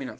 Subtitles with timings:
[0.00, 0.16] Mira,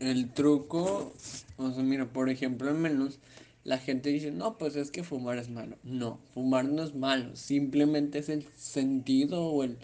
[0.00, 1.14] el truco,
[1.56, 3.20] o sea, mira, por ejemplo, al menos
[3.64, 5.78] la gente dice, no, pues es que fumar es malo.
[5.82, 9.78] No, fumar no es malo, simplemente es el sentido o el,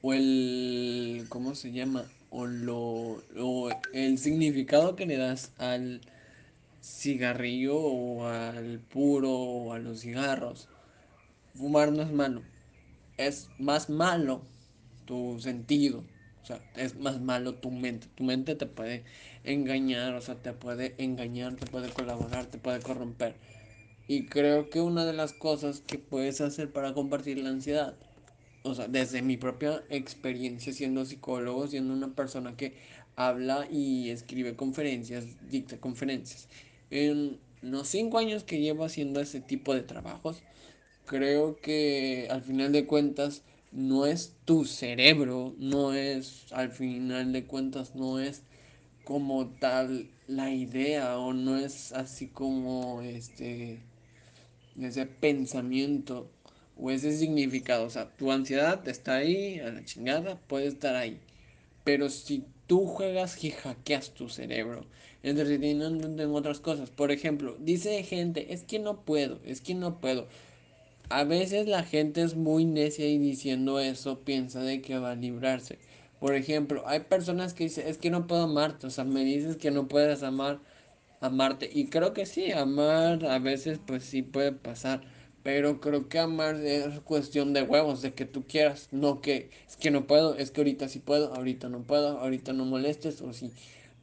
[0.00, 2.06] o el, ¿cómo se llama?
[2.30, 6.00] O lo, o el significado que le das al
[6.82, 10.66] cigarrillo o al puro o a los cigarros.
[11.56, 12.42] Fumar no es malo,
[13.18, 14.40] es más malo
[15.04, 16.04] tu sentido.
[16.42, 18.08] O sea, es más malo tu mente.
[18.14, 19.04] Tu mente te puede
[19.44, 23.34] engañar, o sea, te puede engañar, te puede colaborar, te puede corromper.
[24.08, 27.94] Y creo que una de las cosas que puedes hacer para compartir la ansiedad,
[28.62, 32.74] o sea, desde mi propia experiencia siendo psicólogo, siendo una persona que
[33.16, 36.48] habla y escribe conferencias, dicta conferencias,
[36.90, 40.42] en los cinco años que llevo haciendo ese tipo de trabajos,
[41.06, 47.44] creo que al final de cuentas no es tu cerebro, no es, al final de
[47.44, 48.42] cuentas no es
[49.04, 53.80] como tal la idea o no es así como este
[54.80, 56.30] ese pensamiento
[56.76, 57.84] o ese significado.
[57.86, 61.20] O sea, tu ansiedad está ahí, a la chingada, puede estar ahí.
[61.84, 64.86] Pero si tú juegas y hackeas tu cerebro,
[65.22, 66.90] entreteniéndote en otras cosas.
[66.90, 70.28] Por ejemplo, dice gente, es que no puedo, es que no puedo.
[71.10, 75.14] A veces la gente es muy necia y diciendo eso piensa de que va a
[75.16, 75.78] librarse.
[76.20, 79.56] Por ejemplo, hay personas que dicen, es que no puedo amarte, o sea, me dices
[79.56, 80.60] que no puedes amar,
[81.20, 81.68] amarte.
[81.72, 85.02] Y creo que sí, amar a veces pues sí puede pasar.
[85.42, 89.76] Pero creo que amar es cuestión de huevos, de que tú quieras, no que es
[89.76, 93.32] que no puedo, es que ahorita sí puedo, ahorita no puedo, ahorita no molestes, o
[93.32, 93.52] sí.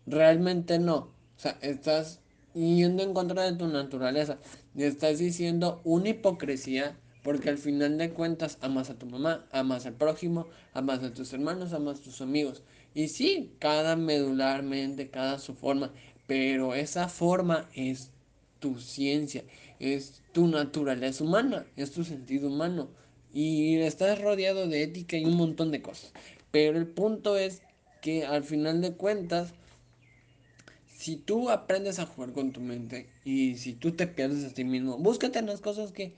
[0.08, 0.96] Realmente no.
[1.38, 2.22] O sea, estás
[2.58, 4.40] yendo en contra de tu naturaleza.
[4.76, 9.94] Estás diciendo una hipocresía porque al final de cuentas amas a tu mamá, amas al
[9.94, 12.64] prójimo, amas a tus hermanos, amas a tus amigos.
[12.94, 15.92] Y sí, cada medularmente, cada su forma,
[16.26, 18.12] pero esa forma es
[18.60, 19.44] tu ciencia,
[19.80, 22.90] es tu naturaleza humana, es tu sentido humano.
[23.34, 26.14] Y estás rodeado de ética y un montón de cosas.
[26.52, 27.62] Pero el punto es
[28.02, 29.54] que al final de cuentas,
[30.98, 34.64] si tú aprendes a jugar con tu mente y si tú te pierdes a ti
[34.64, 36.16] mismo, búscate en las cosas que,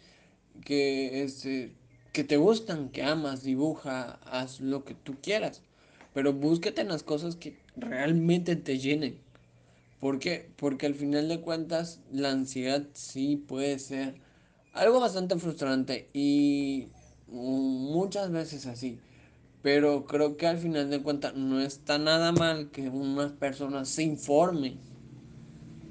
[0.64, 1.74] que, este,
[2.14, 5.64] que te gustan, que amas, dibuja, haz lo que tú quieras.
[6.14, 9.20] Pero búsquete en las cosas que realmente te llenen.
[10.00, 10.50] ¿Por qué?
[10.56, 14.16] Porque al final de cuentas la ansiedad sí puede ser
[14.72, 16.88] algo bastante frustrante y
[17.28, 18.98] muchas veces así.
[19.62, 24.04] Pero creo que al final de cuentas no está nada mal que una persona se
[24.04, 24.78] informe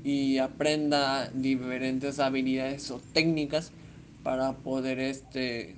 [0.04, 3.72] y aprenda diferentes habilidades o técnicas
[4.22, 5.76] para poder este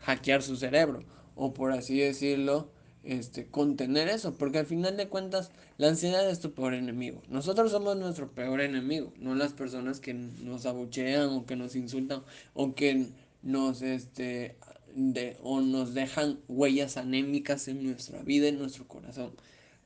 [0.00, 1.02] hackear su cerebro
[1.34, 2.68] o por así decirlo
[3.02, 7.22] este contener eso porque al final de cuentas la ansiedad es tu peor enemigo.
[7.28, 12.22] Nosotros somos nuestro peor enemigo no las personas que nos abuchean o que nos insultan
[12.54, 13.06] o que
[13.42, 14.56] nos este
[14.94, 19.32] de, o nos dejan huellas anémicas en nuestra vida en nuestro corazón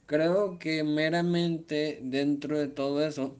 [0.06, 3.36] creo que meramente dentro de todo eso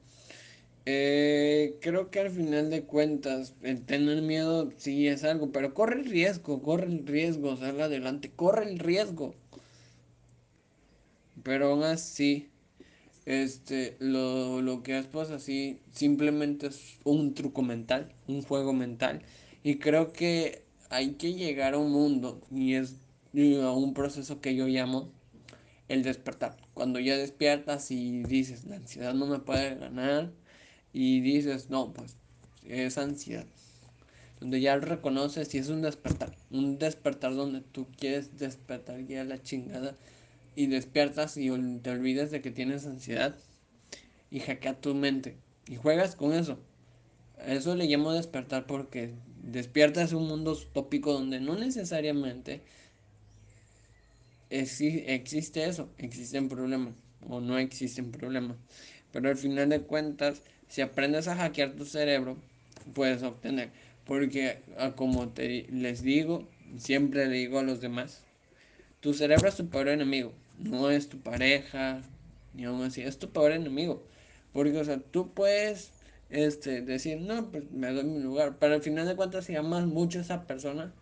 [0.91, 3.55] eh, creo que al final de cuentas,
[3.87, 8.71] tener miedo sí es algo, pero corre el riesgo, corre el riesgo, sale adelante, corre
[8.71, 9.34] el riesgo.
[11.43, 12.49] Pero aún así,
[13.27, 19.23] este, lo, lo que es pues así, simplemente es un truco mental, un juego mental.
[19.62, 22.94] Y creo que hay que llegar a un mundo y es
[23.62, 25.12] a un proceso que yo llamo
[25.88, 26.56] el despertar.
[26.75, 30.32] Cuando ya despiertas y dices, la ansiedad no me puede ganar,
[30.93, 32.16] y dices, no, pues
[32.66, 33.47] es ansiedad.
[34.41, 36.37] Donde ya reconoces y es un despertar.
[36.50, 39.97] Un despertar donde tú quieres despertar ya la chingada
[40.54, 41.50] y despiertas y
[41.82, 43.37] te olvidas de que tienes ansiedad
[44.31, 46.59] y hackea tu mente y juegas con eso.
[47.47, 49.15] Eso le llamo despertar porque
[49.53, 52.60] despiertas un mundo utópico donde no necesariamente
[54.50, 56.94] existe eso, existen problemas
[57.28, 58.56] o no existen problemas.
[59.12, 62.36] Pero al final de cuentas, si aprendes a hackear tu cerebro,
[62.95, 63.71] puedes obtener.
[64.04, 68.22] Porque ah, como te les digo, siempre le digo a los demás,
[69.01, 72.03] tu cerebro es tu peor enemigo, no es tu pareja,
[72.54, 74.03] ni aún así, es tu peor enemigo.
[74.53, 75.92] Porque, o sea, tú puedes
[76.30, 78.59] este, decir, no, pues me doy mi lugar.
[78.59, 80.95] Pero al final de cuentas, si amas mucho a esa persona,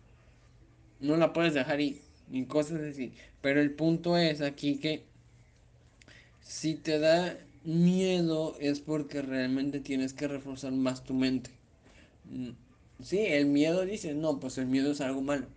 [1.00, 3.14] no la puedes dejar ir, ni cosas así.
[3.40, 5.06] Pero el punto es aquí que
[6.40, 11.50] si te da miedo es porque realmente tienes que reforzar más tu mente.
[12.25, 12.50] Mm,
[13.02, 15.49] sí, el miedo dice, no, pues el miedo es algo malo.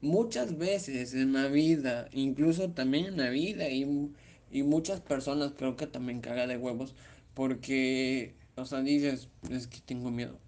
[0.00, 4.12] muchas veces en la vida, incluso también en la vida y,
[4.50, 6.94] y muchas personas creo que también caga de huevos
[7.34, 10.38] porque, o sea, dices, es que tengo miedo.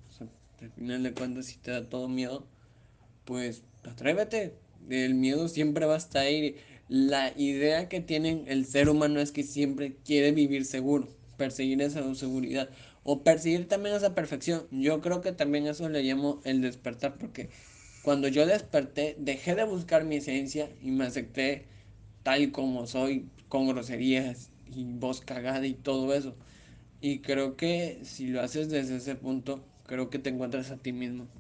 [0.61, 2.47] Al final de cuentas, si te da todo miedo,
[3.25, 4.55] pues atrévete.
[4.89, 6.57] El miedo siempre va a estar ahí.
[6.89, 12.15] La idea que tiene el ser humano es que siempre quiere vivir seguro, perseguir esa
[12.15, 12.71] seguridad
[13.03, 14.67] o perseguir también esa perfección.
[14.71, 17.51] Yo creo que también eso le llamo el despertar porque
[18.03, 21.67] cuando yo desperté dejé de buscar mi esencia y me acepté
[22.23, 26.37] tal como soy, con groserías y voz cagada y todo eso.
[27.03, 30.93] Y creo que si lo haces desde ese punto, creo que te encuentras a ti
[30.95, 31.31] mismo.